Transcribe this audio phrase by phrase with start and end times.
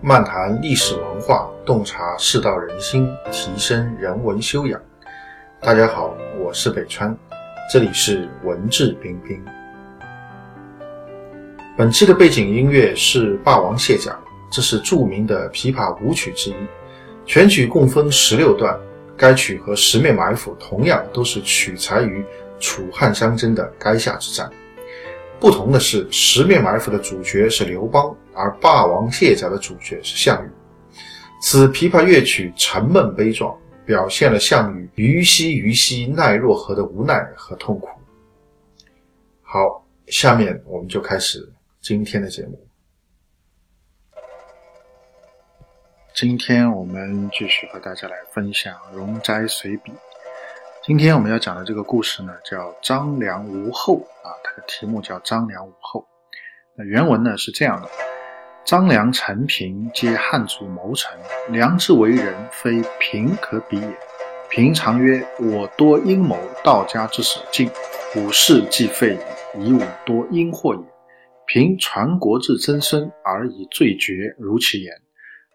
[0.00, 4.80] 漫谈历史文化，洞察世道人心，提升人文修养。
[5.60, 7.16] 大家好，我是北川，
[7.72, 9.42] 这里是文质彬彬。
[11.76, 14.12] 本期的背景音乐是《霸王卸甲》，
[14.50, 16.54] 这是著名的琵琶舞曲之一，
[17.26, 18.78] 全曲共分十六段。
[19.16, 22.24] 该曲和《十面埋伏》同样都是取材于
[22.58, 24.50] 楚汉相争的垓下之战。
[25.40, 30.50] 不同的是，《十面埋伏》的主角是刘邦，而《霸王卸甲》的主角是项羽。
[31.40, 37.88] 此琵琶乐曲沉闷悲壮，表现了项羽“虞兮虞兮，奈若何”的无奈和痛苦。
[39.40, 41.50] 好，下面我们就开始
[41.80, 42.62] 今天的节目。
[46.14, 49.90] 今天我们继续和大家来分享《容斋随笔》。
[50.82, 56.06] 今天我们要讲的这个故事呢，叫张良无后啊，它的题目叫张良无后。
[56.74, 57.88] 那原文呢是这样的：
[58.64, 61.12] 张良、陈平皆汉族谋臣，
[61.50, 63.98] 良之为人，非平可比也。
[64.48, 67.70] 平常曰：“我多阴谋，道家之所敬，
[68.16, 69.18] 武士既废
[69.58, 70.80] 矣，以吾多阴祸也。”
[71.46, 74.94] 平传国至曾孙，而以罪绝，如其言。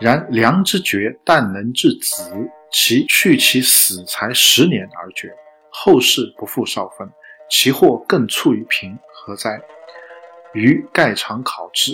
[0.00, 2.32] 然良之绝，但能治子，
[2.72, 5.30] 其去其死才十年而绝，
[5.70, 7.06] 后世不复少分，
[7.50, 9.60] 其祸更处于平，何哉？
[10.54, 11.92] 余盖常考之。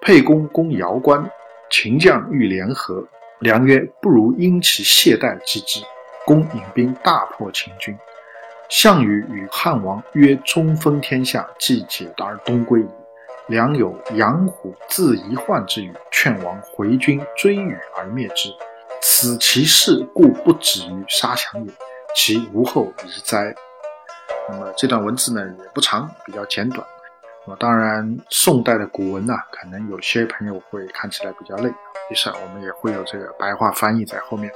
[0.00, 1.30] 沛公攻姚关，
[1.70, 3.06] 秦将欲联合，
[3.40, 5.80] 良曰：“不如因其懈怠击之。”
[6.26, 7.94] 公引兵大破秦军。
[8.70, 12.86] 项羽与汉王约中分天下，既解而东归矣。
[13.48, 18.48] 良有养虎自遗患之语，劝王回军追羽而灭之。
[19.02, 21.72] 此其事，故不止于杀降也。
[22.16, 23.54] 其无后宜哉？
[24.48, 26.86] 那么这段文字呢也不长，比较简短。
[27.44, 31.68] 那么当然，宋代的古文呢，可能有些朋友会看起来比较累，
[32.10, 34.50] 于是我们也会有这个白话翻译在后面。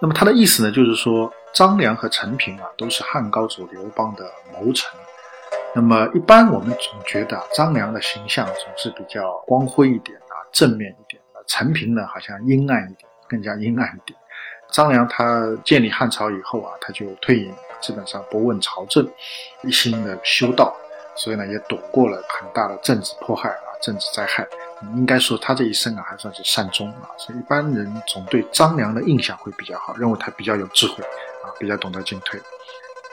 [0.00, 4.90] 那么他的意思呢，就是说张良和陈平啊，都是汉高祖刘邦的谋臣。
[5.74, 11.22] 那么一般我们总觉得张良的形象总是比较光辉一点啊，正面一点。
[11.46, 14.18] 陈平呢好像阴暗一点，更加阴暗一点。
[14.70, 19.08] 张良他建立汉朝以后啊，他就退隐，基本上不问朝政，
[19.62, 20.74] 一心的修道，
[21.16, 24.46] 所以呢也躲过了很大的政治迫害啊，政治灾害。
[24.94, 31.02] 应该说他这一生啊还算是善终啊，所以一般人总对张良的印象会比较好，认为他比较有智慧
[31.44, 32.40] 啊，比较懂得进退。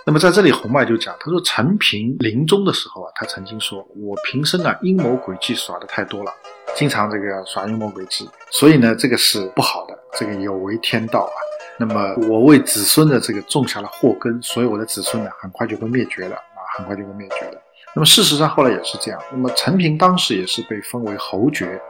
[0.08, 6.32] 那么在这里，洪迈就讲，他说陈平临终的时候啊，他曾经说：“我平生啊阴谋诡计耍的太多了，
[6.74, 11.36] 经常这个耍阴谋诡计，所以呢这个是不好的，这个有违天道啊。
[11.78, 17.62] 那么我为子孙的这个种下了祸根，所以我的子孙呢很快就会灭绝了啊，很快就会灭绝了。
[17.94, 19.22] 那么事实上后来也是这样。
[19.30, 21.82] 那么陈平当时也是被封为侯爵，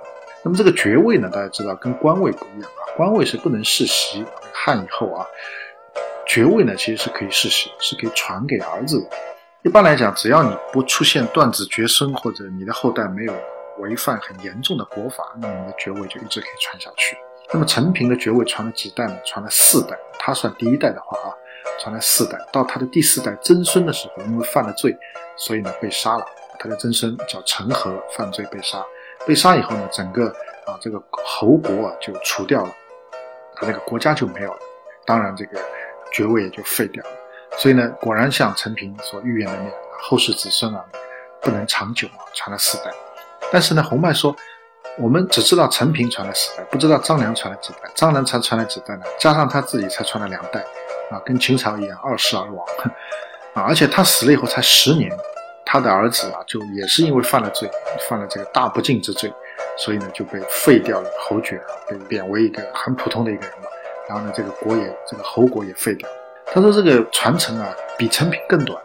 [0.44, 5.24] 那么这个爵位呢，大家知道跟官位不一样啊，官位是不能世袭，汉以后啊。
[6.28, 9.10] 爵位呢，其实是可以世袭，是可以传给儿子的。
[9.64, 13.34] 一般来讲，只要你不出现断子绝孙，或者你的后代没有
[13.80, 17.18] 违犯很严重的国法，那你的爵位就一直可以传下去。
[17.52, 19.18] 那么陈平的爵位传了几代呢？
[19.26, 19.98] 传了四代。
[20.20, 21.34] 他算第一代的话啊，
[21.80, 22.38] 传了四代。
[22.52, 24.96] 到他的第四代曾孙的时候，因为犯了罪，
[25.38, 26.26] 所以呢被杀了。
[26.60, 28.86] 他的曾孙叫陈和，犯罪被杀。
[29.26, 30.28] 被杀以后呢，整个
[30.66, 32.72] 啊这个侯国啊就除掉了，
[33.56, 34.60] 他这个国家就没有了。
[35.06, 35.60] 当然这个。
[36.12, 37.10] 爵位也就废掉了，
[37.58, 40.84] 所以呢，果然像陈平所预言的那样，后世子孙啊，
[41.42, 42.92] 不能长久啊，传了四代。
[43.52, 44.36] 但是呢，洪迈说，
[44.98, 47.90] 我们只知道陈平传了四代，不知道张良传了几代。
[47.96, 49.04] 张良才传了几代呢？
[49.20, 50.60] 加上他自己才传了两代，
[51.12, 52.66] 啊，跟秦朝一样，二世而亡，
[53.54, 55.12] 啊，而且他死了以后才十年，
[55.66, 57.70] 他的儿子啊，就也是因为犯了罪，
[58.10, 59.32] 犯了这个大不敬之罪，
[59.78, 63.52] 所以呢，就被废掉了侯爵，被贬为一个很普通的一个人。
[64.08, 66.08] 然后呢，这个国也，这个侯国也废掉。
[66.54, 68.82] 他说这个传承啊，比陈平更短，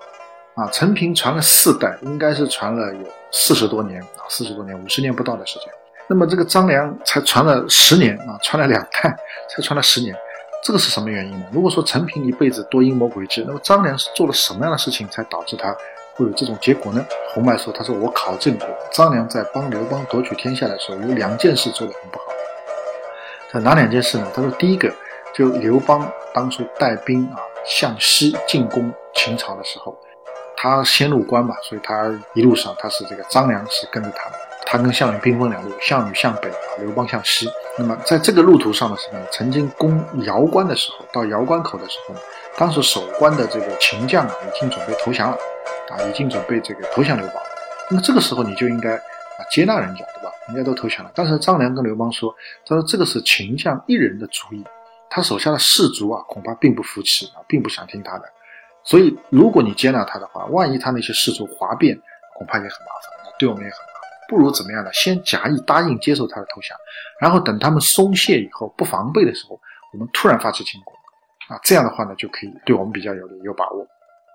[0.56, 5.68] 啊，陈平传了四代，应该是传了有四十多年啊，四十多年，五十年不到的时间。
[6.08, 9.16] 那么这个张良才传了十年啊，传了两代，
[9.48, 10.12] 才传了十年，
[10.64, 11.46] 这个是什么原因呢？
[11.52, 15.72] 如果说陈平一辈子多阴谋诡计，那么张良是做了什么样的事情才导致他
[16.14, 17.06] 会有这种结果呢？
[17.32, 22.24] 洪迈说，他说我考证过，张良在帮刘邦夺取天下的时候，有两件事做得很不好。
[23.52, 24.26] 这哪两件事呢？
[24.34, 24.92] 他说第一个。
[25.34, 29.96] 就刘邦当初带兵啊向西进攻秦朝的时候，
[30.56, 34.30] 他先入关嘛，所以他一路上他是这个张良是跟着他，
[34.66, 37.48] 他跟项羽兵分两路，项羽向北啊，刘邦向西。
[37.78, 42.20] 那么在这个路途上的时候呢，曾经攻姚关的时候，到姚关口的时候呢，
[42.56, 45.36] 当时守关的这个秦将啊已经准备投降了，
[45.88, 47.36] 啊已经准备这个投降刘邦。
[47.88, 50.30] 那么这个时候你就应该啊接纳人家，对吧？
[50.48, 51.10] 人家都投降了。
[51.14, 52.34] 但是张良跟刘邦说
[52.66, 54.64] ：“他说这个是秦将一人的主意，
[55.12, 58.24] 他手下的士卒啊，恐怕并不服气啊，并不想听他的。
[58.82, 61.94] 所以如果你接纳他的话，万一他那些士卒哗变，
[62.38, 64.26] 恐怕也很麻烦，对我们也很麻烦。
[64.26, 64.90] 不如怎么样呢？
[64.94, 66.74] 先假意答应接受他的投降，
[67.20, 69.60] 然后等他们松懈以后，不防备的时候，
[69.92, 70.94] 我们突然发起进攻
[71.48, 73.86] 啊，这样的话呢，就可以对我们比较有利、有把握。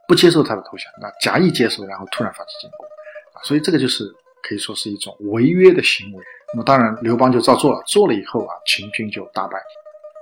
[0.07, 2.85] 不接受他的投降，那假意接受，然后突然发起进攻
[3.33, 4.03] 啊，所以这个就是。”
[4.47, 6.23] 可以说是一种违约的行为。
[6.53, 7.83] 那么当然，刘邦就照做了。
[7.85, 9.57] 做了以后啊，秦军就大败。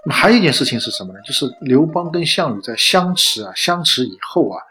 [0.06, 1.20] 那么还有一件事情是什么呢？
[1.26, 4.62] 就是刘邦跟项羽在相持啊，相持以后啊，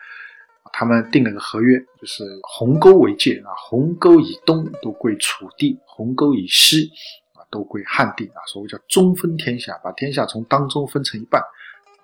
[0.72, 6.88] 他们定了个合约，就是鸿沟为界啊，鸿沟以东都归楚地，鸿沟以西
[7.32, 8.38] 啊都归汉地啊。
[8.46, 11.42] 所谓叫中分天下，把天下从当中分成一半，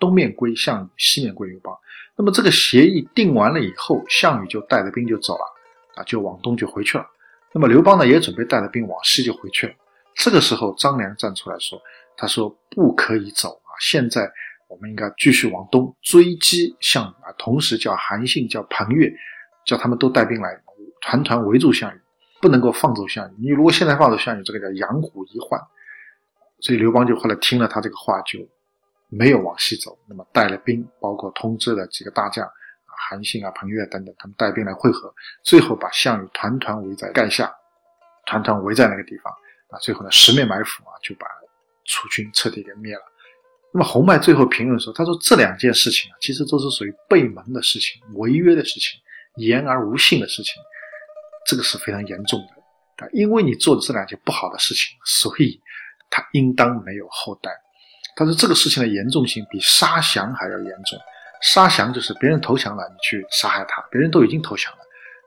[0.00, 1.72] 东面归项羽，西面归刘邦。
[2.16, 5.44] 那么这个协议定完了以后，项羽就带着兵就走了
[5.94, 7.06] 啊，就往东就回去了。
[7.52, 9.74] 那么刘邦呢，也准备带着兵往西就回去了。
[10.14, 11.80] 这个时候，张良站出来说
[12.16, 13.72] ：“他说不可以走啊！
[13.80, 14.30] 现在
[14.68, 19.10] 我们应该继续往东追击项羽啊，同时叫韩信、叫彭越，
[19.64, 20.50] 叫他们都带兵来，
[21.00, 22.00] 团团围住项羽，
[22.40, 23.34] 不能够放走项羽。
[23.38, 25.60] 你如果现在放走项羽，这个叫养虎遗患。
[26.60, 28.38] 所以刘邦就后来听了他这个话，就
[29.08, 29.98] 没有往西走。
[30.06, 32.46] 那么带了兵，包括通知了几个大将。”
[33.08, 37.50] 韩信啊、彭越等等，他们带兵来会合，最后把项羽团团围在盖下，
[38.26, 39.32] 团团围在那个地方
[39.70, 39.78] 啊。
[39.80, 41.26] 最后呢，十面埋伏啊，就把
[41.84, 43.02] 楚军彻底给灭了。
[43.72, 49.00] 那么洪迈最后评论说：“他说这两件事情啊，其实都是属于背盟的事情、违约的事情、
[49.36, 50.54] 言而无信的事情，
[51.46, 53.08] 这个是非常严重的啊。
[53.12, 55.60] 因为你做的这两件不好的事情，所以
[56.10, 57.50] 他应当没有后代。
[58.16, 60.98] 他说这个事情的严重性比杀降还要严重。”
[61.40, 64.78] 杀降就是别人投降了，你去杀害他，别人都已经投降了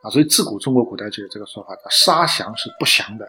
[0.03, 3.25] 啊，所以自古中国古代就有这个说法，叫杀降是不祥的，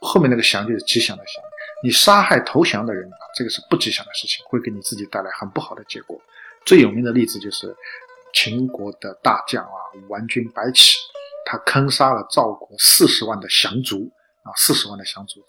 [0.00, 1.42] 后面那个降就是吉祥的祥。
[1.82, 6.20] 你杀害投降的人啊，这个是不吉祥的事情，会给你自己带来很不好的结果。
[6.64, 7.74] 最有名的例子就是
[8.32, 9.78] 秦国的大将啊，
[10.08, 10.96] 武安君白起，
[11.44, 14.10] 他坑杀了赵国四十万的降卒
[14.42, 15.40] 啊，四十万的降卒，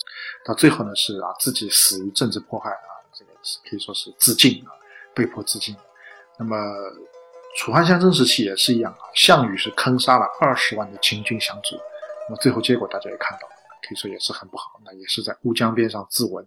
[0.46, 4.72] 到最后呢是啊自己死于政治迫害啊，这个是可以说是自尽啊，
[5.16, 5.75] 被迫自尽。
[6.38, 6.56] 那么，
[7.57, 9.00] 楚汉相争时期也是一样啊。
[9.16, 11.75] 项羽是坑杀了二十万的秦军降卒，
[12.30, 14.80] 那么最后结果大家也看到了，可以说也是很不好。
[14.86, 16.46] 那也是在乌江边上自刎。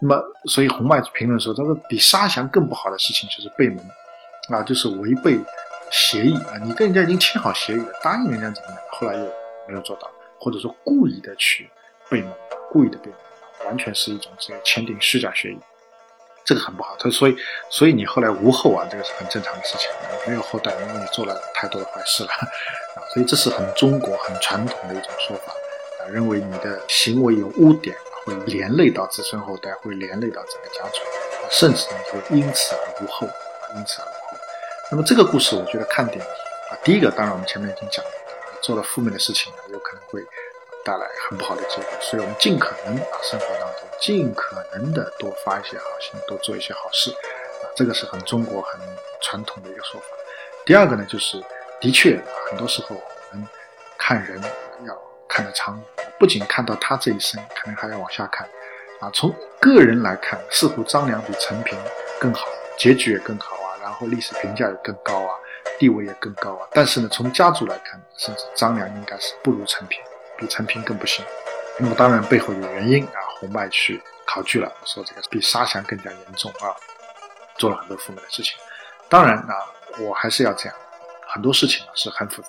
[0.00, 3.78] 那么，所以洪迈评论说，他说比杀降更不好的事情就是背盟
[4.50, 5.38] 啊，就是违背
[5.90, 6.58] 协议啊。
[6.62, 9.24] 你跟人家已经签好协议了，答应人家怎么样，后来又
[9.68, 10.10] 没有做到，
[10.40, 11.70] 或者说故意的去
[12.10, 12.32] 背盟，
[12.70, 15.58] 故意的背盟，完全是一种这个签订虚假协议。
[16.44, 17.36] 这个很不好，他所以
[17.70, 19.88] 所以你后来无后啊，这个是很正常的事情，
[20.26, 22.30] 没有后代，因为你做了太多的坏事了
[22.98, 25.52] 啊，所以这是很中国很传统的一种说法，
[26.10, 31.00] 认为你的行为有污点，会连累到子孙后代，会连累到整个家族，
[31.50, 33.26] 甚至你会因此而无后，
[33.76, 34.36] 因此而无后。
[34.90, 38.10] 那么这个故事，我觉得看点啊，第一个当然我们前面已经讲了，
[38.62, 40.24] 做了负面的事情有可能会。
[40.84, 48.80] 带来很不好的结果，所以我们尽可能啊，生活当中尽可能的多发一些好心，多做一些好事，啊，这个是很中国很
[49.20, 50.06] 传统的一个说法。
[50.66, 51.40] 第二个呢，就是
[51.80, 53.46] 的确很多时候我们
[53.96, 54.42] 看人
[54.84, 55.00] 要
[55.32, 55.82] 看得长，
[56.18, 58.46] 不仅看到他这一生，可能还要往下看，
[59.00, 61.78] 啊，从个人来看，似乎张良比陈平
[62.20, 62.46] 更好，
[62.76, 65.34] 结局也更好啊，然后历史评价也更高啊，
[65.78, 66.68] 地位也更高啊。
[66.72, 69.98] 但是呢，从家族来看，甚至张良应该是不如陈平。
[70.38, 71.24] 比陈平更不行，
[71.78, 73.20] 那么当然背后有原因啊。
[73.38, 76.74] 洪迈去考据了，说这个比杀降更加严重啊，
[77.58, 78.58] 做了很多负面的事情。
[79.08, 79.54] 当然啊，
[80.00, 80.72] 我还是要讲，
[81.28, 82.48] 很多事情是很复杂，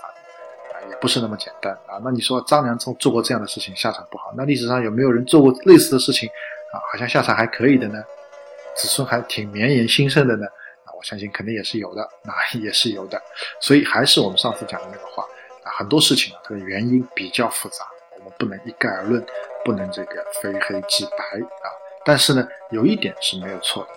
[1.04, 2.00] 不是那么简单啊。
[2.02, 6.30] 那你说张良做做过这样的事情，下场不好，那历史上有没有人做过类似的事情
[6.72, 6.80] 啊？
[6.90, 8.02] 好像下场还可以的呢，
[8.74, 10.46] 子孙还挺绵延兴盛的呢？
[10.86, 13.22] 啊，我相信肯定也是有的，那也是有的。
[13.60, 15.24] 所以还是我们上次讲的那个话。
[15.66, 17.86] 啊，很多事情啊，它的原因比较复杂，
[18.18, 19.22] 我们不能一概而论，
[19.66, 21.68] 不能这个非黑即白啊。
[22.06, 23.90] 但是呢，有一点是没有错的，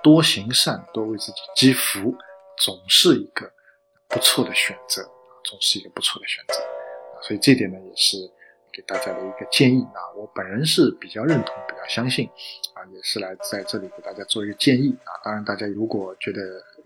[0.00, 2.14] 多行善，多为自己积福，
[2.58, 3.50] 总是一个
[4.06, 5.02] 不错的选择，
[5.44, 6.54] 总是一个不错的选择。
[7.22, 8.16] 所以这点呢，也是
[8.72, 10.00] 给大家的一个建议啊。
[10.16, 12.28] 我本人是比较认同，比较相信
[12.74, 15.14] 啊，也是来在这里给大家做一个建议啊。
[15.24, 16.40] 当然，大家如果觉得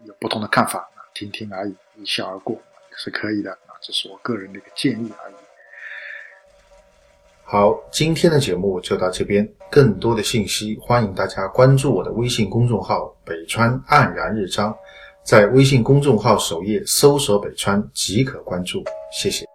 [0.04, 2.60] 有不同的看法，听听而已，一笑而过
[2.96, 3.74] 是可以的啊。
[3.80, 5.34] 这是我个人的一个建议而已。
[7.48, 9.48] 好，今天的节目就到这边。
[9.70, 14.76] 更多的信息，欢迎大家关注我的微信公众号“北川黯然日章”，
[15.26, 18.84] 在微信公众号首页搜索“北川”即可关注。
[19.12, 19.45] 谢谢。